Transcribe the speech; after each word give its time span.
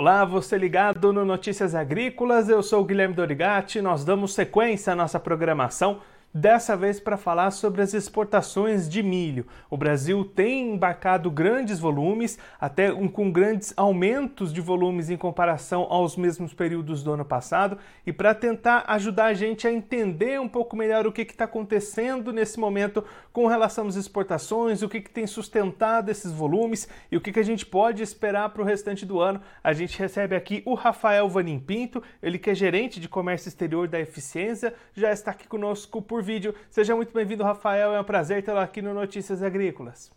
Olá, 0.00 0.24
você 0.24 0.56
ligado 0.56 1.12
no 1.12 1.26
Notícias 1.26 1.74
Agrícolas, 1.74 2.48
eu 2.48 2.62
sou 2.62 2.80
o 2.80 2.84
Guilherme 2.86 3.14
Dorigati. 3.14 3.82
Nós 3.82 4.02
damos 4.02 4.32
sequência 4.32 4.94
à 4.94 4.96
nossa 4.96 5.20
programação 5.20 6.00
dessa 6.32 6.76
vez 6.76 7.00
para 7.00 7.16
falar 7.16 7.50
sobre 7.50 7.82
as 7.82 7.92
exportações 7.92 8.88
de 8.88 9.02
milho. 9.02 9.46
O 9.68 9.76
Brasil 9.76 10.24
tem 10.24 10.72
embarcado 10.72 11.30
grandes 11.30 11.78
volumes, 11.78 12.38
até 12.60 12.92
um, 12.92 13.08
com 13.08 13.30
grandes 13.32 13.74
aumentos 13.76 14.52
de 14.52 14.60
volumes 14.60 15.10
em 15.10 15.16
comparação 15.16 15.86
aos 15.90 16.16
mesmos 16.16 16.54
períodos 16.54 17.02
do 17.02 17.12
ano 17.12 17.24
passado, 17.24 17.78
e 18.06 18.12
para 18.12 18.34
tentar 18.34 18.84
ajudar 18.86 19.26
a 19.26 19.34
gente 19.34 19.66
a 19.66 19.72
entender 19.72 20.40
um 20.40 20.48
pouco 20.48 20.76
melhor 20.76 21.06
o 21.06 21.12
que 21.12 21.22
está 21.22 21.44
acontecendo 21.44 22.32
nesse 22.32 22.58
momento 22.58 23.04
com 23.32 23.46
relação 23.46 23.88
às 23.88 23.96
exportações, 23.96 24.82
o 24.82 24.88
que, 24.88 25.00
que 25.00 25.10
tem 25.10 25.26
sustentado 25.26 26.10
esses 26.10 26.30
volumes 26.30 26.88
e 27.10 27.16
o 27.16 27.20
que, 27.20 27.32
que 27.32 27.40
a 27.40 27.44
gente 27.44 27.66
pode 27.66 28.02
esperar 28.02 28.50
para 28.50 28.62
o 28.62 28.64
restante 28.64 29.04
do 29.04 29.20
ano, 29.20 29.40
a 29.62 29.72
gente 29.72 29.98
recebe 29.98 30.36
aqui 30.36 30.62
o 30.64 30.74
Rafael 30.74 31.28
Vanim 31.28 31.58
Pinto, 31.58 32.02
ele 32.22 32.38
que 32.38 32.50
é 32.50 32.54
gerente 32.54 33.00
de 33.00 33.08
comércio 33.08 33.48
exterior 33.48 33.88
da 33.88 34.00
Eficiência, 34.00 34.74
já 34.94 35.12
está 35.12 35.32
aqui 35.32 35.46
conosco 35.48 36.00
por 36.00 36.19
por 36.20 36.22
vídeo. 36.22 36.54
Seja 36.70 36.94
muito 36.94 37.14
bem-vindo, 37.14 37.42
Rafael. 37.42 37.94
É 37.94 38.00
um 38.00 38.04
prazer 38.04 38.42
tê-lo 38.42 38.58
aqui 38.58 38.82
no 38.82 38.92
Notícias 38.92 39.42
Agrícolas. 39.42 40.12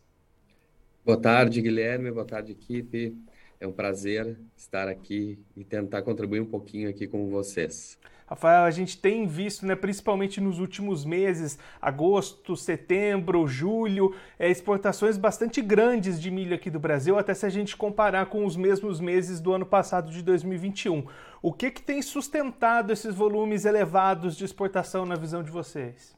Boa 1.06 1.20
tarde, 1.20 1.62
Guilherme. 1.62 2.12
Boa 2.12 2.26
tarde, 2.26 2.52
equipe. 2.52 3.18
É 3.58 3.66
um 3.66 3.72
prazer 3.72 4.38
estar 4.58 4.90
aqui 4.90 5.40
e 5.56 5.64
tentar 5.64 6.02
contribuir 6.02 6.42
um 6.42 6.46
pouquinho 6.46 6.90
aqui 6.90 7.08
com 7.08 7.30
vocês. 7.30 7.98
Rafael, 8.34 8.64
a 8.64 8.72
gente 8.72 8.98
tem 8.98 9.28
visto, 9.28 9.64
né, 9.64 9.76
principalmente 9.76 10.42
nos 10.42 10.58
últimos 10.58 11.06
meses, 11.06 11.60
agosto, 11.80 12.56
setembro, 12.58 13.46
julho, 13.46 14.16
é, 14.40 14.50
exportações 14.50 15.18
bastante 15.18 15.62
grandes 15.62 16.20
de 16.20 16.32
milho 16.32 16.56
aqui 16.56 16.72
do 16.72 16.80
Brasil, 16.80 17.16
até 17.16 17.36
se 17.36 17.46
a 17.46 17.50
gente 17.50 17.78
comparar 17.78 18.26
com 18.26 18.44
os 18.44 18.58
mesmos 18.58 19.00
meses 19.00 19.40
do 19.40 19.54
ano 19.54 19.68
passado 19.68 20.12
de 20.12 20.24
2021. 20.24 21.06
O 21.44 21.54
que, 21.54 21.70
que 21.70 21.84
tem 21.84 22.02
sustentado 22.02 22.92
esses 22.92 23.14
volumes 23.14 23.66
elevados 23.66 24.36
de 24.36 24.46
exportação 24.46 25.06
na 25.06 25.16
visão 25.16 25.44
de 25.44 25.52
vocês? 25.52 26.18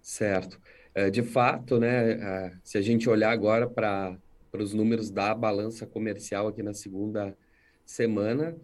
Certo. 0.00 0.58
É, 0.94 1.10
de 1.10 1.22
fato, 1.22 1.78
né, 1.78 2.12
é, 2.12 2.52
se 2.64 2.78
a 2.78 2.80
gente 2.80 3.10
olhar 3.10 3.32
agora 3.32 3.68
para 3.68 4.16
os 4.54 4.72
números 4.72 5.10
da 5.10 5.34
balança 5.34 5.86
comercial 5.86 6.48
aqui 6.48 6.62
na 6.62 6.72
segunda 6.72 7.36
semana, 7.84 8.56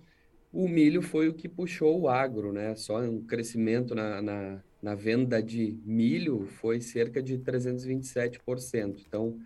o 0.52 0.68
milho 0.68 1.02
foi 1.02 1.28
o 1.28 1.34
que 1.34 1.48
puxou 1.48 2.00
o 2.00 2.08
agro, 2.08 2.52
né? 2.52 2.74
Só 2.74 3.00
um 3.00 3.20
crescimento 3.20 3.94
na, 3.94 4.22
na, 4.22 4.62
na 4.82 4.94
venda 4.94 5.42
de 5.42 5.76
milho 5.84 6.46
foi 6.46 6.80
cerca 6.80 7.22
de 7.22 7.38
327%. 7.38 9.04
Então, 9.06 9.38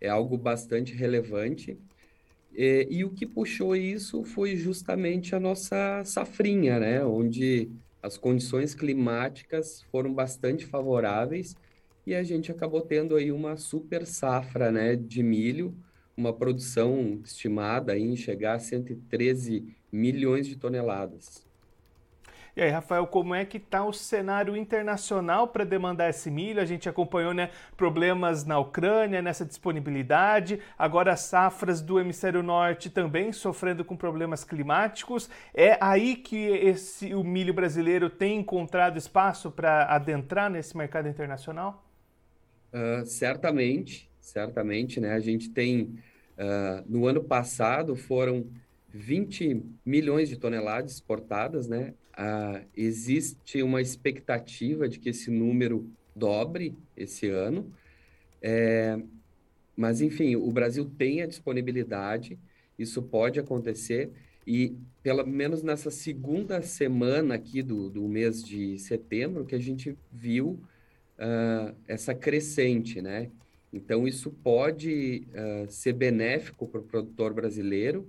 é 0.00 0.08
algo 0.08 0.36
bastante 0.36 0.94
relevante. 0.94 1.76
E, 2.54 2.86
e, 2.90 3.04
o 3.04 3.10
que 3.10 3.26
puxou 3.26 3.74
isso 3.74 4.24
foi 4.24 4.56
justamente 4.56 5.34
a 5.34 5.40
nossa 5.40 6.02
safrinha, 6.04 6.78
né? 6.78 7.04
Onde 7.04 7.70
as 8.02 8.16
condições 8.16 8.74
climáticas 8.74 9.82
foram 9.90 10.14
bastante 10.14 10.64
favoráveis 10.64 11.56
e 12.06 12.14
a 12.14 12.22
gente 12.22 12.52
acabou 12.52 12.80
tendo 12.80 13.16
aí 13.16 13.32
uma 13.32 13.56
super 13.56 14.06
safra, 14.06 14.70
né, 14.70 14.94
de 14.94 15.24
milho, 15.24 15.74
uma 16.16 16.32
produção 16.32 17.20
estimada 17.24 17.98
em 17.98 18.14
chegar 18.14 18.54
a 18.54 18.58
113 18.60 19.74
milhões 19.96 20.46
de 20.46 20.56
toneladas. 20.56 21.46
E 22.56 22.62
aí, 22.62 22.70
Rafael, 22.70 23.06
como 23.06 23.34
é 23.34 23.44
que 23.44 23.58
está 23.58 23.84
o 23.84 23.92
cenário 23.92 24.56
internacional 24.56 25.46
para 25.46 25.62
demandar 25.62 26.08
esse 26.08 26.30
milho? 26.30 26.58
A 26.58 26.64
gente 26.64 26.88
acompanhou 26.88 27.34
né, 27.34 27.50
problemas 27.76 28.46
na 28.46 28.58
Ucrânia, 28.58 29.20
nessa 29.20 29.44
disponibilidade, 29.44 30.58
agora 30.78 31.12
as 31.12 31.20
safras 31.20 31.82
do 31.82 32.00
hemisfério 32.00 32.42
norte 32.42 32.88
também 32.88 33.30
sofrendo 33.30 33.84
com 33.84 33.94
problemas 33.94 34.42
climáticos. 34.42 35.28
É 35.52 35.76
aí 35.82 36.16
que 36.16 36.46
esse, 36.46 37.14
o 37.14 37.22
milho 37.22 37.52
brasileiro 37.52 38.08
tem 38.08 38.38
encontrado 38.38 38.96
espaço 38.96 39.50
para 39.50 39.84
adentrar 39.94 40.48
nesse 40.48 40.74
mercado 40.78 41.10
internacional? 41.10 41.86
Uh, 42.72 43.04
certamente, 43.04 44.10
certamente, 44.18 44.98
né? 44.98 45.12
A 45.12 45.20
gente 45.20 45.50
tem, 45.50 45.98
uh, 46.38 46.82
no 46.86 47.06
ano 47.06 47.22
passado 47.22 47.94
foram 47.94 48.46
20 48.96 49.62
milhões 49.84 50.28
de 50.28 50.36
toneladas 50.36 50.92
exportadas, 50.92 51.68
né? 51.68 51.94
Ah, 52.16 52.62
existe 52.76 53.62
uma 53.62 53.80
expectativa 53.80 54.88
de 54.88 54.98
que 54.98 55.10
esse 55.10 55.30
número 55.30 55.90
dobre 56.14 56.74
esse 56.96 57.28
ano. 57.28 57.70
É, 58.40 58.98
mas, 59.76 60.00
enfim, 60.00 60.36
o 60.36 60.50
Brasil 60.50 60.90
tem 60.96 61.22
a 61.22 61.26
disponibilidade, 61.26 62.38
isso 62.78 63.02
pode 63.02 63.38
acontecer, 63.38 64.10
e 64.46 64.74
pelo 65.02 65.26
menos 65.26 65.62
nessa 65.62 65.90
segunda 65.90 66.62
semana 66.62 67.34
aqui 67.34 67.62
do, 67.62 67.90
do 67.90 68.08
mês 68.08 68.42
de 68.42 68.78
setembro, 68.78 69.44
que 69.44 69.54
a 69.54 69.58
gente 69.60 69.96
viu 70.10 70.58
uh, 71.18 71.74
essa 71.86 72.14
crescente, 72.14 73.02
né? 73.02 73.30
Então, 73.72 74.08
isso 74.08 74.30
pode 74.30 75.26
uh, 75.32 75.70
ser 75.70 75.92
benéfico 75.92 76.66
para 76.66 76.80
o 76.80 76.84
produtor 76.84 77.34
brasileiro, 77.34 78.08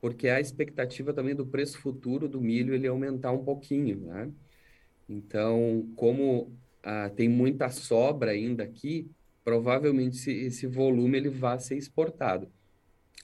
porque 0.00 0.28
a 0.28 0.40
expectativa 0.40 1.12
também 1.12 1.34
do 1.34 1.46
preço 1.46 1.78
futuro 1.78 2.28
do 2.28 2.40
milho 2.40 2.74
ele 2.74 2.86
aumentar 2.86 3.32
um 3.32 3.44
pouquinho, 3.44 3.98
né? 3.98 4.30
Então, 5.08 5.88
como 5.96 6.52
ah, 6.82 7.10
tem 7.10 7.28
muita 7.28 7.68
sobra 7.68 8.32
ainda 8.32 8.64
aqui, 8.64 9.10
provavelmente 9.44 10.16
esse, 10.16 10.32
esse 10.32 10.66
volume 10.66 11.18
ele 11.18 11.30
vai 11.30 11.58
ser 11.58 11.76
exportado. 11.76 12.48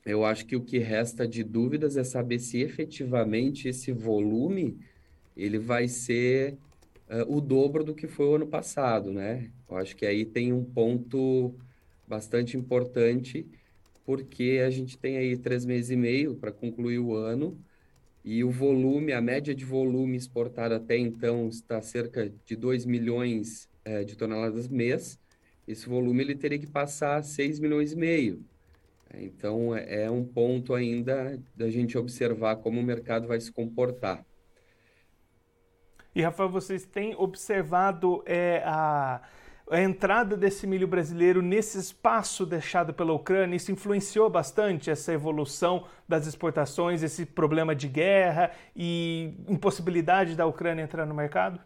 Eu 0.04 0.24
acho 0.24 0.46
que 0.46 0.56
o 0.56 0.64
que 0.64 0.78
resta 0.78 1.26
de 1.28 1.44
dúvidas 1.44 1.96
é 1.96 2.04
saber 2.04 2.38
se 2.38 2.60
efetivamente 2.60 3.68
esse 3.68 3.92
volume 3.92 4.78
ele 5.36 5.58
vai 5.58 5.86
ser 5.88 6.58
uh, 7.08 7.36
o 7.36 7.40
dobro 7.40 7.84
do 7.84 7.94
que 7.94 8.08
foi 8.08 8.26
o 8.26 8.34
ano 8.34 8.46
passado, 8.46 9.12
né? 9.12 9.50
Eu 9.68 9.76
acho 9.76 9.96
que 9.96 10.04
aí 10.04 10.24
tem 10.24 10.52
um 10.52 10.64
ponto 10.64 11.54
bastante 12.06 12.56
importante 12.56 13.46
porque 14.04 14.62
a 14.64 14.70
gente 14.70 14.98
tem 14.98 15.16
aí 15.16 15.36
três 15.36 15.64
meses 15.64 15.90
e 15.90 15.96
meio 15.96 16.34
para 16.34 16.52
concluir 16.52 16.98
o 16.98 17.14
ano 17.14 17.58
e 18.24 18.44
o 18.44 18.50
volume, 18.50 19.12
a 19.12 19.20
média 19.20 19.54
de 19.54 19.64
volume 19.64 20.16
exportado 20.16 20.74
até 20.74 20.96
então 20.96 21.48
está 21.48 21.82
cerca 21.82 22.32
de 22.44 22.54
2 22.54 22.86
milhões 22.86 23.68
é, 23.84 24.04
de 24.04 24.16
toneladas 24.16 24.68
mês. 24.68 25.18
Esse 25.66 25.88
volume 25.88 26.22
ele 26.22 26.36
teria 26.36 26.58
que 26.58 26.66
passar 26.66 27.16
a 27.16 27.22
6 27.22 27.58
milhões 27.58 27.92
e 27.92 27.96
meio. 27.96 28.44
Então 29.14 29.74
é, 29.74 30.04
é 30.04 30.10
um 30.10 30.24
ponto 30.24 30.72
ainda 30.72 31.38
da 31.54 31.68
gente 31.68 31.98
observar 31.98 32.56
como 32.56 32.80
o 32.80 32.84
mercado 32.84 33.26
vai 33.26 33.40
se 33.40 33.50
comportar. 33.50 34.24
E 36.14 36.22
Rafael, 36.22 36.48
vocês 36.48 36.84
têm 36.84 37.16
observado 37.16 38.22
é, 38.26 38.62
a 38.64 39.22
a 39.72 39.80
entrada 39.80 40.36
desse 40.36 40.66
milho 40.66 40.86
brasileiro 40.86 41.40
nesse 41.40 41.78
espaço 41.78 42.44
deixado 42.44 42.92
pela 42.92 43.14
Ucrânia, 43.14 43.56
isso 43.56 43.72
influenciou 43.72 44.28
bastante 44.28 44.90
essa 44.90 45.14
evolução 45.14 45.86
das 46.06 46.26
exportações, 46.26 47.02
esse 47.02 47.24
problema 47.24 47.74
de 47.74 47.88
guerra 47.88 48.52
e 48.76 49.32
impossibilidade 49.48 50.36
da 50.36 50.44
Ucrânia 50.44 50.82
entrar 50.82 51.06
no 51.06 51.14
mercado? 51.14 51.58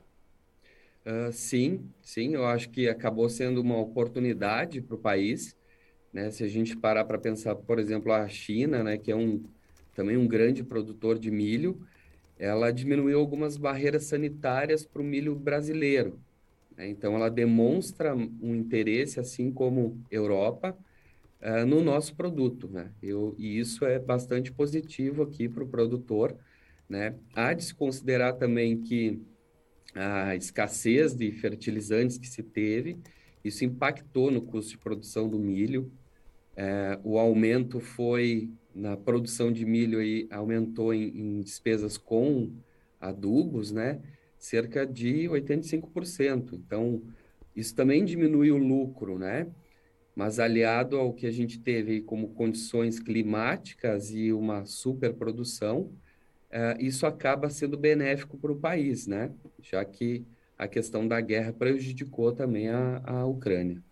Uh, 1.05 1.33
sim, 1.33 1.91
sim, 2.01 2.35
eu 2.35 2.47
acho 2.47 2.71
que 2.71 2.89
acabou 2.89 3.29
sendo 3.29 3.61
uma 3.61 3.77
oportunidade 3.77 4.81
para 4.81 4.95
o 4.95 4.99
país. 4.99 5.57
Né? 6.13 6.31
Se 6.31 6.45
a 6.45 6.49
gente 6.49 6.77
parar 6.77 7.05
para 7.05 7.19
pensar, 7.19 7.57
por 7.57 7.81
exemplo, 7.81 8.13
a 8.13 8.29
China, 8.29 8.85
né, 8.85 8.97
que 8.97 9.11
é 9.11 9.17
um, 9.17 9.43
também 9.97 10.17
um 10.17 10.29
grande 10.29 10.63
produtor 10.63 11.19
de 11.19 11.33
milho, 11.33 11.85
ela 12.39 12.71
diminuiu 12.71 13.19
algumas 13.19 13.57
barreiras 13.57 14.05
sanitárias 14.05 14.87
para 14.87 15.03
o 15.03 15.05
milho 15.05 15.35
brasileiro. 15.35 16.21
Né? 16.77 16.89
Então, 16.89 17.15
ela 17.15 17.29
demonstra 17.29 18.15
um 18.15 18.55
interesse, 18.55 19.19
assim 19.19 19.51
como 19.51 20.01
Europa, 20.11 20.77
uh, 21.41 21.67
no 21.67 21.83
nosso 21.83 22.15
produto. 22.15 22.69
Né? 22.69 22.91
Eu, 23.03 23.35
e 23.39 23.59
isso 23.59 23.85
é 23.85 23.99
bastante 23.99 24.53
positivo 24.53 25.23
aqui 25.23 25.49
para 25.49 25.65
o 25.65 25.69
produtor. 25.69 26.37
Né? 26.89 27.15
Há 27.35 27.53
de 27.53 27.65
se 27.65 27.75
considerar 27.75 28.35
também 28.35 28.81
que 28.81 29.21
a 29.95 30.37
escassez 30.37 31.15
de 31.15 31.33
fertilizantes 31.33 32.19
que 32.19 32.27
se 32.27 32.43
teve, 32.43 32.99
isso 33.43 33.65
impactou 33.65 34.31
no 34.31 34.43
custo 34.43 34.73
de 34.73 34.79
produção 34.79 35.29
do 35.29 35.39
milho. 35.39 35.91
É, 36.55 36.99
o 37.03 37.19
aumento 37.19 37.81
foi 37.81 38.51
na 38.75 38.97
produção 38.97 39.51
de 39.51 39.65
milho 39.65 39.99
aí 39.99 40.27
aumentou 40.31 40.93
em, 40.93 41.09
em 41.09 41.41
despesas 41.41 41.97
com 41.97 42.53
adubos, 43.01 43.73
né? 43.73 44.01
Cerca 44.47 44.87
de 44.87 45.29
85%. 45.29 46.53
Então, 46.55 47.03
isso 47.55 47.75
também 47.75 48.05
diminui 48.05 48.53
o 48.53 48.57
lucro, 48.57 49.19
né? 49.19 49.49
Mas 50.15 50.39
aliado 50.39 50.97
ao 50.97 51.13
que 51.13 51.27
a 51.27 51.33
gente 51.33 51.59
teve 51.59 52.01
como 52.01 52.29
condições 52.29 53.01
climáticas 53.01 54.13
e 54.13 54.33
uma 54.33 54.65
superprodução, 54.65 55.93
uh, 56.53 56.81
isso 56.81 57.07
acaba 57.07 57.51
sendo 57.51 57.77
benéfico 57.77 58.39
para 58.39 58.53
o 58.53 58.61
país, 58.61 59.09
né? 59.09 59.33
Já 59.61 59.85
que 59.85 60.25
a 60.57 60.69
questão 60.69 61.07
da 61.07 61.21
guerra 61.21 61.53
prejudicou 61.53 62.33
também 62.33 62.69
a, 62.69 63.03
a 63.05 63.27
Ucrânia. 63.27 63.83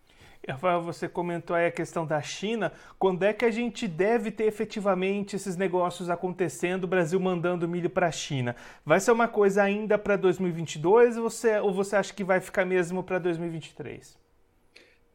Rafael, 0.47 0.81
você 0.81 1.09
comentou 1.09 1.55
aí 1.55 1.67
a 1.67 1.71
questão 1.71 2.05
da 2.05 2.21
China. 2.21 2.71
Quando 2.99 3.23
é 3.23 3.33
que 3.33 3.43
a 3.43 3.51
gente 3.51 3.87
deve 3.87 4.29
ter 4.29 4.45
efetivamente 4.45 5.35
esses 5.35 5.57
negócios 5.57 6.09
acontecendo, 6.09 6.83
o 6.83 6.87
Brasil 6.87 7.19
mandando 7.19 7.67
milho 7.67 7.89
para 7.89 8.07
a 8.07 8.11
China? 8.11 8.55
Vai 8.85 8.99
ser 8.99 9.11
uma 9.11 9.27
coisa 9.27 9.63
ainda 9.63 9.97
para 9.97 10.15
2022 10.15 11.17
ou 11.17 11.23
você, 11.23 11.59
ou 11.59 11.73
você 11.73 11.95
acha 11.95 12.13
que 12.13 12.23
vai 12.23 12.39
ficar 12.39 12.65
mesmo 12.65 13.03
para 13.03 13.17
2023? 13.17 14.17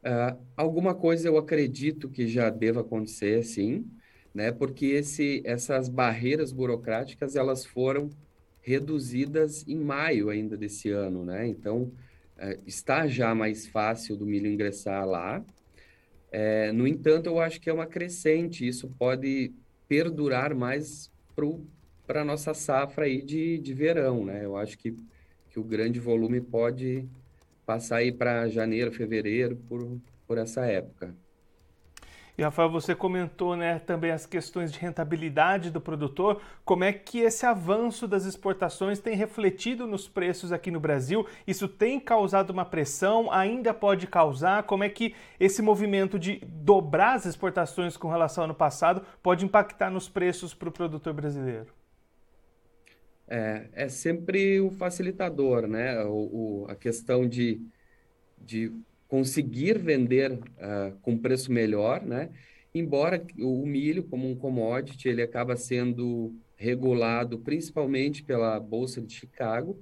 Uh, 0.02 0.36
alguma 0.56 0.94
coisa 0.94 1.28
eu 1.28 1.36
acredito 1.36 2.08
que 2.08 2.26
já 2.26 2.48
deva 2.50 2.80
acontecer, 2.80 3.44
sim, 3.44 3.86
né? 4.34 4.50
Porque 4.50 4.86
esse, 4.86 5.42
essas 5.44 5.88
barreiras 5.88 6.52
burocráticas 6.52 7.36
elas 7.36 7.64
foram 7.64 8.10
reduzidas 8.62 9.66
em 9.68 9.76
maio 9.76 10.30
ainda 10.30 10.56
desse 10.56 10.90
ano, 10.90 11.24
né? 11.24 11.46
Então 11.46 11.92
é, 12.40 12.58
está 12.66 13.06
já 13.06 13.34
mais 13.34 13.66
fácil 13.66 14.16
do 14.16 14.26
milho 14.26 14.50
ingressar 14.50 15.06
lá. 15.06 15.44
É, 16.32 16.72
no 16.72 16.86
entanto, 16.86 17.26
eu 17.26 17.38
acho 17.38 17.60
que 17.60 17.68
é 17.68 17.72
uma 17.72 17.86
crescente, 17.86 18.66
isso 18.66 18.88
pode 18.98 19.52
perdurar 19.86 20.54
mais 20.54 21.10
para 22.06 22.22
a 22.22 22.24
nossa 22.24 22.54
safra 22.54 23.04
aí 23.04 23.22
de, 23.22 23.58
de 23.58 23.74
verão, 23.74 24.24
né? 24.24 24.44
Eu 24.44 24.56
acho 24.56 24.78
que, 24.78 24.94
que 25.50 25.58
o 25.58 25.64
grande 25.64 26.00
volume 26.00 26.40
pode 26.40 27.06
passar 27.66 27.96
aí 27.96 28.10
para 28.10 28.48
janeiro, 28.48 28.90
fevereiro, 28.90 29.56
por, 29.68 30.00
por 30.26 30.38
essa 30.38 30.64
época. 30.66 31.14
E 32.40 32.42
Rafael, 32.42 32.70
você 32.70 32.94
comentou 32.94 33.54
né, 33.54 33.80
também 33.80 34.12
as 34.12 34.24
questões 34.24 34.72
de 34.72 34.78
rentabilidade 34.78 35.70
do 35.70 35.78
produtor. 35.78 36.40
Como 36.64 36.82
é 36.82 36.90
que 36.90 37.18
esse 37.18 37.44
avanço 37.44 38.08
das 38.08 38.24
exportações 38.24 38.98
tem 38.98 39.14
refletido 39.14 39.86
nos 39.86 40.08
preços 40.08 40.50
aqui 40.50 40.70
no 40.70 40.80
Brasil? 40.80 41.26
Isso 41.46 41.68
tem 41.68 42.00
causado 42.00 42.48
uma 42.48 42.64
pressão? 42.64 43.30
Ainda 43.30 43.74
pode 43.74 44.06
causar? 44.06 44.62
Como 44.62 44.82
é 44.82 44.88
que 44.88 45.14
esse 45.38 45.60
movimento 45.60 46.18
de 46.18 46.38
dobrar 46.46 47.12
as 47.16 47.26
exportações 47.26 47.94
com 47.98 48.08
relação 48.08 48.42
ao 48.42 48.46
ano 48.46 48.54
passado 48.54 49.02
pode 49.22 49.44
impactar 49.44 49.90
nos 49.90 50.08
preços 50.08 50.54
para 50.54 50.70
o 50.70 50.72
produtor 50.72 51.12
brasileiro? 51.12 51.66
É, 53.28 53.66
é 53.74 53.88
sempre 53.90 54.62
o 54.62 54.70
facilitador, 54.70 55.66
né? 55.66 56.02
O, 56.04 56.62
o, 56.62 56.66
a 56.70 56.74
questão 56.74 57.28
de, 57.28 57.60
de 58.38 58.72
conseguir 59.10 59.76
vender 59.76 60.32
uh, 60.32 60.96
com 61.02 61.18
preço 61.18 61.50
melhor, 61.50 62.00
né? 62.00 62.30
Embora 62.72 63.20
o 63.40 63.66
milho, 63.66 64.04
como 64.04 64.30
um 64.30 64.36
commodity, 64.36 65.08
ele 65.08 65.20
acaba 65.20 65.56
sendo 65.56 66.32
regulado 66.56 67.36
principalmente 67.40 68.22
pela 68.22 68.60
Bolsa 68.60 69.00
de 69.00 69.12
Chicago, 69.12 69.76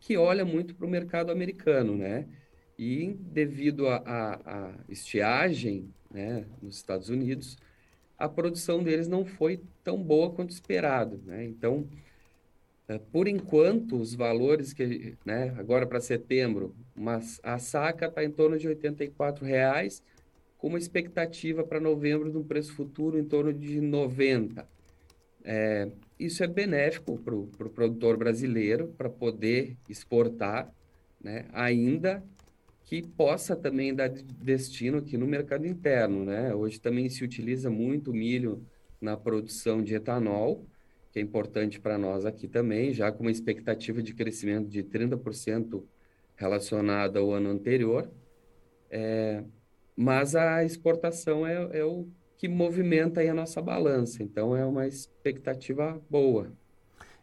que 0.00 0.16
olha 0.16 0.46
muito 0.46 0.74
para 0.74 0.86
o 0.86 0.90
mercado 0.90 1.30
americano, 1.30 1.94
né? 1.94 2.26
E 2.78 3.14
devido 3.20 3.86
à 3.86 4.74
estiagem 4.88 5.92
né, 6.10 6.46
nos 6.62 6.76
Estados 6.76 7.10
Unidos, 7.10 7.58
a 8.16 8.26
produção 8.26 8.82
deles 8.82 9.06
não 9.06 9.26
foi 9.26 9.60
tão 9.84 10.02
boa 10.02 10.30
quanto 10.30 10.52
esperado, 10.52 11.20
né? 11.26 11.44
Então, 11.44 11.86
por 12.98 13.28
enquanto, 13.28 13.96
os 13.96 14.14
valores 14.14 14.72
que, 14.72 15.16
né, 15.24 15.54
agora 15.58 15.86
para 15.86 16.00
setembro, 16.00 16.74
mas 16.94 17.40
a 17.42 17.58
saca 17.58 18.06
está 18.06 18.24
em 18.24 18.30
torno 18.30 18.58
de 18.58 18.66
R$ 18.66 18.74
84,00, 18.74 20.02
com 20.58 20.68
uma 20.68 20.78
expectativa 20.78 21.64
para 21.64 21.80
novembro 21.80 22.30
de 22.30 22.36
um 22.36 22.42
preço 22.42 22.74
futuro 22.74 23.18
em 23.18 23.24
torno 23.24 23.52
de 23.52 23.74
R$ 23.74 23.80
90. 23.80 24.66
É, 25.42 25.88
isso 26.18 26.44
é 26.44 26.46
benéfico 26.46 27.18
para 27.18 27.34
o 27.34 27.46
pro 27.46 27.70
produtor 27.70 28.16
brasileiro 28.16 28.88
para 28.88 29.08
poder 29.08 29.76
exportar, 29.88 30.70
né, 31.22 31.46
ainda 31.52 32.22
que 32.84 33.02
possa 33.02 33.54
também 33.54 33.94
dar 33.94 34.08
destino 34.08 34.98
aqui 34.98 35.16
no 35.16 35.26
mercado 35.26 35.64
interno. 35.64 36.24
Né? 36.24 36.52
Hoje 36.52 36.80
também 36.80 37.08
se 37.08 37.22
utiliza 37.22 37.70
muito 37.70 38.12
milho 38.12 38.66
na 39.00 39.16
produção 39.16 39.80
de 39.80 39.94
etanol, 39.94 40.66
que 41.10 41.18
é 41.18 41.22
importante 41.22 41.80
para 41.80 41.98
nós 41.98 42.24
aqui 42.24 42.46
também, 42.46 42.92
já 42.92 43.10
com 43.10 43.22
uma 43.22 43.30
expectativa 43.30 44.02
de 44.02 44.14
crescimento 44.14 44.68
de 44.68 44.82
30% 44.82 45.82
relacionada 46.36 47.18
ao 47.18 47.32
ano 47.32 47.50
anterior. 47.50 48.10
É, 48.90 49.44
mas 49.96 50.34
a 50.34 50.64
exportação 50.64 51.46
é, 51.46 51.78
é 51.78 51.84
o 51.84 52.08
que 52.36 52.48
movimenta 52.48 53.20
a 53.20 53.34
nossa 53.34 53.60
balança, 53.60 54.22
então 54.22 54.56
é 54.56 54.64
uma 54.64 54.86
expectativa 54.86 56.00
boa. 56.08 56.52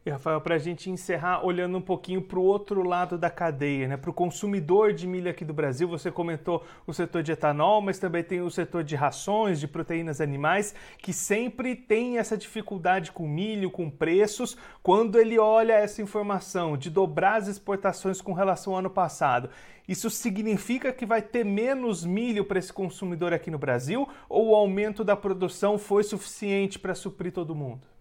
E 0.07 0.09
Rafael, 0.09 0.39
para 0.39 0.55
a 0.55 0.57
gente 0.57 0.89
encerrar 0.89 1.45
olhando 1.45 1.77
um 1.77 1.81
pouquinho 1.81 2.21
para 2.21 2.39
o 2.39 2.41
outro 2.41 2.81
lado 2.81 3.17
da 3.17 3.29
cadeia, 3.29 3.89
né? 3.89 3.97
para 3.97 4.09
o 4.09 4.13
consumidor 4.13 4.93
de 4.93 5.05
milho 5.05 5.29
aqui 5.29 5.43
do 5.43 5.53
Brasil, 5.53 5.85
você 5.85 6.09
comentou 6.09 6.63
o 6.87 6.93
setor 6.93 7.21
de 7.21 7.33
etanol, 7.33 7.81
mas 7.81 7.99
também 7.99 8.23
tem 8.23 8.39
o 8.39 8.49
setor 8.49 8.85
de 8.85 8.95
rações, 8.95 9.59
de 9.59 9.67
proteínas 9.67 10.21
animais, 10.21 10.73
que 10.99 11.11
sempre 11.11 11.75
tem 11.75 12.19
essa 12.19 12.37
dificuldade 12.37 13.11
com 13.11 13.27
milho, 13.27 13.69
com 13.69 13.89
preços, 13.89 14.55
quando 14.81 15.19
ele 15.19 15.37
olha 15.37 15.73
essa 15.73 16.01
informação 16.01 16.77
de 16.77 16.89
dobrar 16.89 17.35
as 17.35 17.49
exportações 17.49 18.21
com 18.21 18.31
relação 18.31 18.71
ao 18.71 18.79
ano 18.79 18.89
passado. 18.89 19.49
Isso 19.85 20.09
significa 20.09 20.93
que 20.93 21.05
vai 21.05 21.21
ter 21.21 21.43
menos 21.43 22.05
milho 22.05 22.45
para 22.45 22.59
esse 22.59 22.71
consumidor 22.71 23.33
aqui 23.33 23.51
no 23.51 23.59
Brasil 23.59 24.07
ou 24.29 24.51
o 24.51 24.55
aumento 24.55 25.03
da 25.03 25.17
produção 25.17 25.77
foi 25.77 26.01
suficiente 26.01 26.79
para 26.79 26.95
suprir 26.95 27.33
todo 27.33 27.53
mundo? 27.53 27.96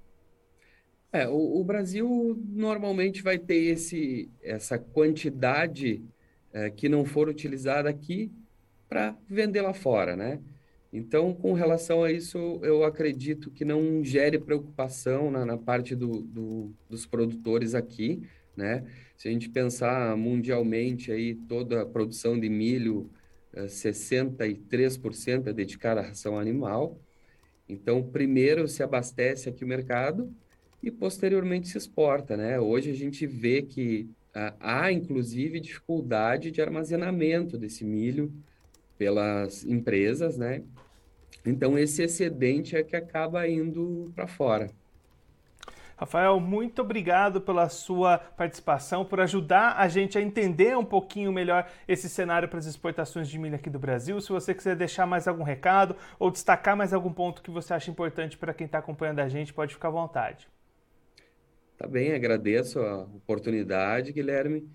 É, 1.13 1.29
o, 1.29 1.61
o, 1.61 1.65
Brasil 1.65 2.43
normalmente 2.49 3.23
vai 3.23 3.39
ter 3.39 3.73
esse, 3.73 4.29
essa 4.43 4.79
quantidade 4.79 6.03
é, 6.53 6.69
que 6.71 6.89
não 6.89 7.05
for 7.05 7.29
utilizada 7.29 7.89
aqui 7.89 8.31
para 8.89 9.17
vender 9.29 9.63
lá 9.63 9.73
fora, 9.73 10.17
né? 10.17 10.41
Então, 10.93 11.35
com 11.35 11.53
relação 11.53 12.03
a 12.03 12.13
isso, 12.13 12.59
eu 12.63 12.85
acredito 12.85 13.51
que 13.51 13.65
não 13.65 14.03
gere 14.03 14.39
preocupação 14.39 15.31
na, 15.31 15.45
na 15.45 15.59
parte 15.59 15.95
do, 15.95 16.23
do, 16.23 16.73
dos 16.89 17.07
produtores 17.07 17.75
aqui, 17.75 18.23
né? 18.57 18.85
Se 19.17 19.29
a 19.29 19.31
gente 19.31 19.49
pensar 19.49 20.17
mundialmente 20.17 21.11
aí, 21.11 21.35
toda 21.35 21.83
a 21.83 21.87
produção 21.87 22.39
de 22.39 22.49
milho, 22.49 23.11
63% 23.55 25.47
é, 25.47 25.51
é 25.51 25.53
dedicada 25.53 26.01
à 26.01 26.05
ração 26.05 26.39
animal. 26.39 26.99
Então, 27.69 28.03
primeiro 28.03 28.69
se 28.69 28.83
abastece 28.83 29.49
aqui 29.49 29.65
o 29.65 29.69
mercado, 29.69 30.33
e 30.83 30.91
posteriormente 30.91 31.69
se 31.69 31.79
exporta, 31.79 32.37
né? 32.37 32.59
Hoje 32.61 32.91
a 32.91 32.95
gente 32.95 33.27
vê 33.27 33.63
que 33.63 34.09
ah, 34.35 34.55
há 34.61 34.93
inclusive 34.93 35.61
dificuldade 35.61 36.51
de 36.51 36.61
armazenamento 36.61 37.57
desse 37.57 37.85
milho 37.85 38.33
pelas 38.99 39.65
empresas, 39.65 40.37
né? 40.37 40.63
Então 41.45 41.79
esse 41.79 42.03
excedente 42.03 42.77
é 42.77 42.83
que 42.83 42.97
acaba 42.97 43.49
indo 43.49 44.13
para 44.15 44.27
fora. 44.27 44.71
Rafael, 45.97 46.39
muito 46.39 46.83
obrigado 46.83 47.41
pela 47.41 47.71
sua 47.71 48.19
participação, 48.19 49.03
por 49.03 49.19
ajudar 49.19 49.77
a 49.79 49.89
gente 49.89 50.19
a 50.19 50.21
entender 50.21 50.77
um 50.77 50.85
pouquinho 50.85 51.33
melhor 51.33 51.67
esse 51.89 52.07
cenário 52.07 52.49
para 52.49 52.59
as 52.59 52.67
exportações 52.67 53.31
de 53.31 53.39
milho 53.39 53.55
aqui 53.55 53.71
do 53.71 53.79
Brasil. 53.79 54.21
Se 54.21 54.29
você 54.29 54.53
quiser 54.55 54.77
deixar 54.77 55.07
mais 55.07 55.27
algum 55.27 55.43
recado 55.43 55.97
ou 56.19 56.31
destacar 56.31 56.77
mais 56.77 56.93
algum 56.93 57.11
ponto 57.11 57.41
que 57.41 57.51
você 57.51 57.73
acha 57.73 57.91
importante 57.91 58.37
para 58.37 58.53
quem 58.53 58.67
está 58.67 58.79
acompanhando 58.79 59.21
a 59.21 59.29
gente, 59.29 59.55
pode 59.55 59.73
ficar 59.73 59.89
à 59.89 59.93
vontade. 59.93 60.47
Tá 61.77 61.87
bem, 61.87 62.13
agradeço 62.13 62.81
a 62.81 63.03
oportunidade, 63.03 64.13
Guilherme. 64.13 64.67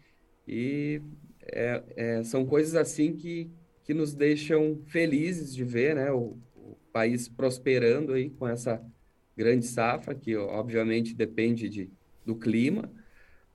E 0.48 1.01
é, 1.41 1.84
é, 1.96 2.24
são 2.24 2.46
coisas 2.46 2.75
assim 2.75 3.13
que, 3.13 3.50
que 3.84 3.93
nos 3.93 4.13
deixam 4.13 4.79
felizes 4.86 5.55
de 5.55 5.63
ver 5.63 5.96
né, 5.96 6.12
o, 6.12 6.38
o, 6.55 6.77
país 6.93 7.27
prosperando 7.27 8.13
aí 8.13 8.29
com 8.29 8.48
essa 8.48 8.84
grande 9.36 9.65
safra, 9.65 10.13
que 10.13 10.36
obviamente 10.36 11.15
depende 11.15 11.67
de, 11.70 11.89
do 12.24 12.36
clima, 12.36 12.91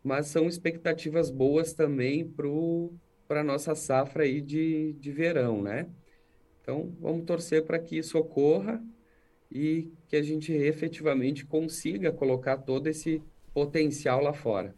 mas 0.03 0.26
são 0.26 0.49
expectativas 0.49 1.31
boas 1.31 1.73
também 1.73 2.29
para 3.29 3.41
a 3.41 3.45
nossa 3.45 3.76
safra 3.76 4.25
aí 4.25 4.41
de, 4.41 4.95
de 4.95 5.12
verão, 5.12 5.62
né? 5.62 5.87
Então, 6.62 6.93
vamos 6.99 7.25
torcer 7.25 7.65
para 7.65 7.79
que 7.79 7.99
isso 7.99 8.19
ocorra 8.19 8.83
e 9.53 9.93
que 10.09 10.17
a 10.17 10.23
gente 10.23 10.53
efetivamente 10.53 11.47
consiga 11.47 12.11
colocar 12.11 12.57
todo 12.57 12.88
esse 12.88 13.23
potencial 13.57 14.23
lá 14.23 14.35
fora. 14.35 14.75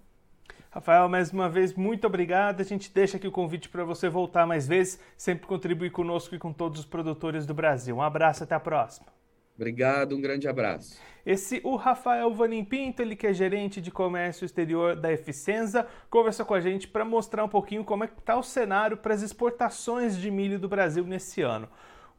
Rafael, 0.71 1.09
mais 1.09 1.33
uma 1.33 1.49
vez, 1.49 1.75
muito 1.75 2.07
obrigado. 2.07 2.61
A 2.61 2.65
gente 2.65 2.95
deixa 2.95 3.17
aqui 3.17 3.27
o 3.27 3.33
convite 3.33 3.69
para 3.69 3.83
você 3.83 4.09
voltar 4.09 4.47
mais 4.47 4.69
vezes, 4.69 5.01
sempre 5.17 5.49
contribuir 5.49 5.91
conosco 5.91 6.33
e 6.37 6.39
com 6.39 6.53
todos 6.53 6.79
os 6.79 6.87
produtores 6.87 7.45
do 7.45 7.53
Brasil. 7.53 7.97
Um 7.97 8.03
abraço, 8.03 8.45
até 8.45 8.55
a 8.55 8.61
próxima. 8.61 9.09
Obrigado, 9.57 10.15
um 10.15 10.21
grande 10.21 10.47
abraço. 10.47 10.97
Esse 11.27 11.61
o 11.65 11.75
Rafael 11.75 12.33
Vanim 12.33 12.65
Pinto, 12.65 13.03
ele 13.03 13.17
que 13.17 13.27
é 13.27 13.33
gerente 13.33 13.81
de 13.81 13.91
comércio 13.91 14.45
exterior 14.45 14.95
da 14.95 15.13
Eficienza, 15.13 15.85
conversou 16.09 16.47
com 16.47 16.55
a 16.55 16.61
gente 16.61 16.87
para 16.87 17.05
mostrar 17.05 17.43
um 17.43 17.49
pouquinho 17.49 17.83
como 17.83 18.05
é 18.05 18.07
que 18.07 18.21
está 18.21 18.37
o 18.39 18.45
cenário 18.45 18.97
para 18.97 19.13
as 19.13 19.23
exportações 19.23 20.17
de 20.17 20.31
milho 20.31 20.57
do 20.57 20.69
Brasil 20.69 21.03
nesse 21.03 21.43
ano. 21.43 21.69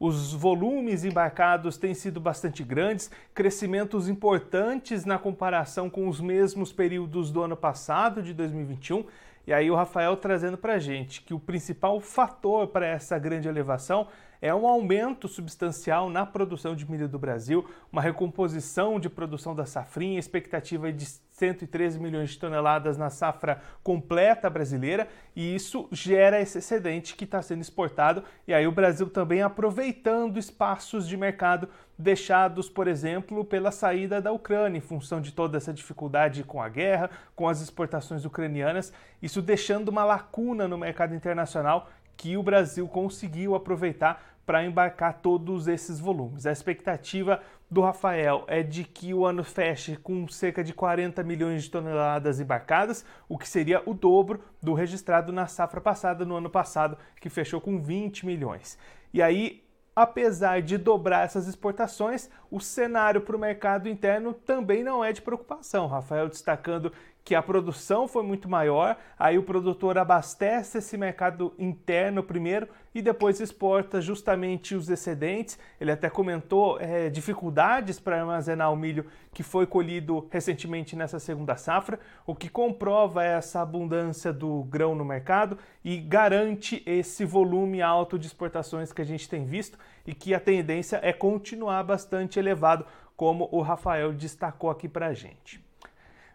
Os 0.00 0.32
volumes 0.32 1.04
embarcados 1.04 1.76
têm 1.76 1.92
sido 1.92 2.18
bastante 2.18 2.64
grandes, 2.64 3.10
crescimentos 3.34 4.08
importantes 4.08 5.04
na 5.04 5.18
comparação 5.18 5.90
com 5.90 6.08
os 6.08 6.22
mesmos 6.22 6.72
períodos 6.72 7.30
do 7.30 7.42
ano 7.42 7.54
passado, 7.54 8.22
de 8.22 8.32
2021. 8.32 9.04
E 9.46 9.52
aí 9.52 9.70
o 9.70 9.74
Rafael 9.74 10.16
trazendo 10.16 10.56
para 10.56 10.78
gente 10.78 11.20
que 11.20 11.34
o 11.34 11.38
principal 11.38 12.00
fator 12.00 12.68
para 12.68 12.86
essa 12.86 13.18
grande 13.18 13.46
elevação 13.46 14.08
é 14.40 14.54
um 14.54 14.66
aumento 14.66 15.28
substancial 15.28 16.08
na 16.08 16.24
produção 16.24 16.74
de 16.74 16.90
milho 16.90 17.08
do 17.08 17.18
Brasil, 17.18 17.68
uma 17.92 18.00
recomposição 18.00 18.98
de 18.98 19.10
produção 19.10 19.54
da 19.54 19.66
safrinha, 19.66 20.18
expectativa 20.18 20.92
de 20.92 21.04
113 21.04 21.98
milhões 21.98 22.30
de 22.30 22.38
toneladas 22.38 22.96
na 22.96 23.10
safra 23.10 23.62
completa 23.82 24.48
brasileira, 24.48 25.08
e 25.34 25.54
isso 25.54 25.88
gera 25.90 26.40
esse 26.40 26.58
excedente 26.58 27.14
que 27.14 27.24
está 27.24 27.40
sendo 27.40 27.60
exportado, 27.62 28.22
e 28.46 28.52
aí 28.52 28.66
o 28.66 28.72
Brasil 28.72 29.08
também 29.08 29.42
aproveitando 29.42 30.38
espaços 30.38 31.06
de 31.06 31.16
mercado 31.16 31.68
deixados, 31.98 32.68
por 32.68 32.88
exemplo, 32.88 33.44
pela 33.44 33.70
saída 33.70 34.22
da 34.22 34.32
Ucrânia, 34.32 34.78
em 34.78 34.82
função 34.82 35.20
de 35.20 35.32
toda 35.32 35.58
essa 35.58 35.72
dificuldade 35.72 36.44
com 36.44 36.62
a 36.62 36.68
guerra, 36.68 37.10
com 37.36 37.46
as 37.46 37.60
exportações 37.60 38.24
ucranianas, 38.24 38.92
isso 39.20 39.42
deixando 39.42 39.90
uma 39.90 40.04
lacuna 40.04 40.66
no 40.66 40.78
mercado 40.78 41.14
internacional 41.14 41.90
que 42.20 42.36
o 42.36 42.42
Brasil 42.42 42.86
conseguiu 42.86 43.54
aproveitar 43.54 44.29
para 44.50 44.64
embarcar 44.64 45.20
todos 45.22 45.68
esses 45.68 46.00
volumes. 46.00 46.44
A 46.44 46.50
expectativa 46.50 47.40
do 47.70 47.80
Rafael 47.80 48.42
é 48.48 48.64
de 48.64 48.82
que 48.82 49.14
o 49.14 49.24
ano 49.24 49.44
feche 49.44 49.94
com 49.94 50.26
cerca 50.26 50.64
de 50.64 50.74
40 50.74 51.22
milhões 51.22 51.62
de 51.62 51.70
toneladas 51.70 52.40
embarcadas, 52.40 53.04
o 53.28 53.38
que 53.38 53.48
seria 53.48 53.80
o 53.86 53.94
dobro 53.94 54.42
do 54.60 54.74
registrado 54.74 55.32
na 55.32 55.46
safra 55.46 55.80
passada, 55.80 56.24
no 56.24 56.34
ano 56.34 56.50
passado, 56.50 56.98
que 57.20 57.30
fechou 57.30 57.60
com 57.60 57.80
20 57.80 58.26
milhões. 58.26 58.76
E 59.14 59.22
aí, 59.22 59.62
apesar 59.94 60.60
de 60.62 60.76
dobrar 60.76 61.24
essas 61.24 61.46
exportações, 61.46 62.28
o 62.50 62.58
cenário 62.58 63.20
para 63.20 63.36
o 63.36 63.38
mercado 63.38 63.88
interno 63.88 64.34
também 64.34 64.82
não 64.82 65.04
é 65.04 65.12
de 65.12 65.22
preocupação. 65.22 65.86
Rafael 65.86 66.28
destacando 66.28 66.92
que 67.30 67.34
a 67.36 67.40
produção 67.40 68.08
foi 68.08 68.24
muito 68.24 68.48
maior, 68.48 68.96
aí 69.16 69.38
o 69.38 69.44
produtor 69.44 69.96
abastece 69.96 70.78
esse 70.78 70.98
mercado 70.98 71.54
interno 71.56 72.24
primeiro 72.24 72.66
e 72.92 73.00
depois 73.00 73.38
exporta 73.38 74.00
justamente 74.00 74.74
os 74.74 74.90
excedentes. 74.90 75.56
Ele 75.80 75.92
até 75.92 76.10
comentou 76.10 76.80
é, 76.80 77.08
dificuldades 77.08 78.00
para 78.00 78.18
armazenar 78.18 78.72
o 78.72 78.76
milho 78.76 79.06
que 79.32 79.44
foi 79.44 79.64
colhido 79.64 80.26
recentemente 80.28 80.96
nessa 80.96 81.20
segunda 81.20 81.54
safra, 81.54 82.00
o 82.26 82.34
que 82.34 82.48
comprova 82.48 83.22
essa 83.22 83.60
abundância 83.60 84.32
do 84.32 84.64
grão 84.64 84.96
no 84.96 85.04
mercado 85.04 85.56
e 85.84 85.98
garante 85.98 86.82
esse 86.84 87.24
volume 87.24 87.80
alto 87.80 88.18
de 88.18 88.26
exportações 88.26 88.92
que 88.92 89.02
a 89.02 89.06
gente 89.06 89.28
tem 89.28 89.44
visto 89.44 89.78
e 90.04 90.12
que 90.12 90.34
a 90.34 90.40
tendência 90.40 90.98
é 91.00 91.12
continuar 91.12 91.84
bastante 91.84 92.40
elevado, 92.40 92.84
como 93.16 93.48
o 93.52 93.62
Rafael 93.62 94.12
destacou 94.12 94.68
aqui 94.68 94.88
para 94.88 95.06
a 95.06 95.14
gente. 95.14 95.69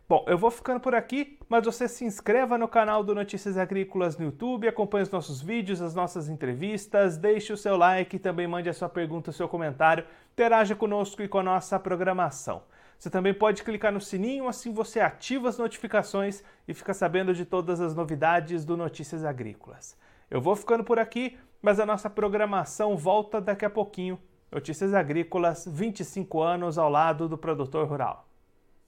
Bom, 0.08 0.24
eu 0.28 0.38
vou 0.38 0.52
ficando 0.52 0.80
por 0.80 0.94
aqui, 0.94 1.40
mas 1.50 1.66
você 1.66 1.88
se 1.88 2.06
inscreva 2.06 2.60
no 2.60 2.68
canal 2.68 3.04
do 3.04 3.16
Notícias 3.16 3.58
Agrícolas 3.58 4.16
no 4.20 4.26
YouTube, 4.26 4.68
acompanhe 4.68 5.02
os 5.02 5.10
nossos 5.10 5.42
vídeos, 5.42 5.82
as 5.82 5.96
nossas 5.96 6.30
entrevistas, 6.30 7.18
deixe 7.18 7.52
o 7.52 7.58
seu 7.58 7.76
like, 7.76 8.20
também 8.20 8.46
mande 8.46 8.70
a 8.70 8.74
sua 8.74 8.88
pergunta, 8.88 9.32
o 9.32 9.34
seu 9.34 9.50
comentário, 9.50 10.06
interaja 10.32 10.76
conosco 10.76 11.24
e 11.24 11.28
com 11.28 11.40
a 11.40 11.44
nossa 11.44 11.80
programação. 11.80 12.62
Você 13.00 13.10
também 13.10 13.34
pode 13.34 13.64
clicar 13.64 13.92
no 13.92 14.00
sininho, 14.00 14.48
assim 14.48 14.72
você 14.72 15.00
ativa 15.00 15.50
as 15.50 15.58
notificações 15.58 16.44
e 16.68 16.74
fica 16.76 16.94
sabendo 16.94 17.34
de 17.34 17.44
todas 17.44 17.82
as 17.82 17.96
novidades 17.96 18.64
do 18.64 18.78
Notícias 18.78 19.26
Agrícolas. 19.26 19.98
Eu 20.30 20.40
vou 20.40 20.56
ficando 20.56 20.84
por 20.84 21.00
aqui, 21.00 21.36
mas 21.64 21.80
a 21.80 21.86
nossa 21.86 22.12
programação 22.12 22.96
volta 22.96 23.42
daqui 23.42 23.66
a 23.66 23.72
pouquinho. 23.72 24.20
Notícias 24.52 24.94
Agrícolas, 24.94 25.68
25 25.68 26.44
anos 26.44 26.78
ao 26.78 26.92
lado 26.92 27.28
do 27.28 27.40
produtor 27.40 27.88
rural. 27.88 28.28